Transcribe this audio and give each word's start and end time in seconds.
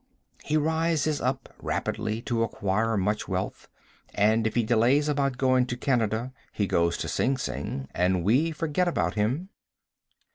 He 0.43 0.57
rises 0.57 1.21
up 1.21 1.47
rapidly 1.61 2.23
to 2.23 2.41
acquire 2.41 2.97
much 2.97 3.27
wealth, 3.27 3.67
and 4.15 4.47
if 4.47 4.55
he 4.55 4.63
delays 4.63 5.07
about 5.07 5.37
going 5.37 5.67
to 5.67 5.77
Canada 5.77 6.33
he 6.51 6.65
goes 6.65 6.97
to 6.97 7.07
Sing 7.07 7.37
Sing, 7.37 7.87
and 7.93 8.23
we 8.23 8.49
forget 8.49 8.87
about 8.87 9.13
him. 9.13 9.49